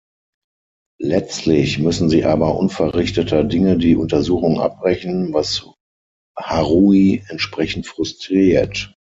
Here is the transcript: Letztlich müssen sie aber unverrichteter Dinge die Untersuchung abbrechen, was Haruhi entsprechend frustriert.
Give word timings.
Letztlich 0.99 1.77
müssen 1.77 2.09
sie 2.09 2.25
aber 2.25 2.57
unverrichteter 2.57 3.43
Dinge 3.43 3.77
die 3.77 3.95
Untersuchung 3.95 4.59
abbrechen, 4.59 5.31
was 5.31 5.69
Haruhi 6.35 7.23
entsprechend 7.27 7.85
frustriert. 7.85 8.95